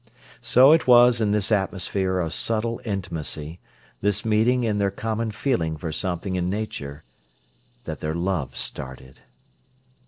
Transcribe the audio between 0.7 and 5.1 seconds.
it was in this atmosphere of subtle intimacy, this meeting in their